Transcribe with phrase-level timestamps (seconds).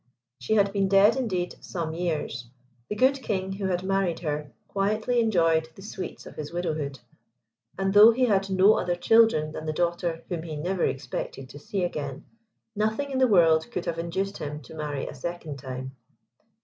[0.39, 2.49] She had been dead, indeed, some years.
[2.89, 6.99] The good king who had married her, quietly enjoyed the sweets of his widowhood;
[7.77, 11.59] and though he had no other children than the daughter whom he never expected to
[11.59, 12.25] see again,
[12.75, 15.95] nothing in the world could have induced him to marry a second time.